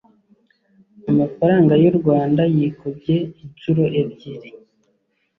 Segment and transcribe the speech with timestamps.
[1.11, 4.49] Amafaranga Y U Rwanda Yikubye Inshuro Ebyiri